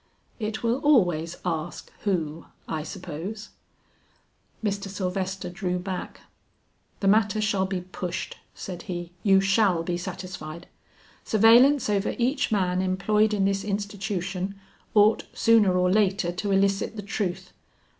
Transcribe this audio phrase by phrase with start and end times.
[0.39, 3.49] "It will always ask who, I suppose."
[4.63, 4.87] Mr.
[4.87, 6.21] Sylvester drew back.
[7.01, 10.67] "The matter shall be pushed," said he; "you shall be satisfied.
[11.23, 14.59] Surveillance over each man employed in this institution
[14.95, 17.53] ought sooner or later to elicit the truth.